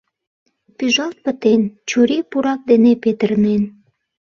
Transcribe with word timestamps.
Пӱжалт 0.77 1.17
пытен, 1.23 1.61
чурий 1.89 2.23
пурак 2.29 2.61
дене 2.69 2.91
петырнен. 3.03 3.63